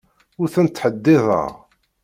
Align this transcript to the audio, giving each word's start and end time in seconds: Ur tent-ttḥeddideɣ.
Ur 0.41 0.47
tent-ttḥeddideɣ. 0.53 1.49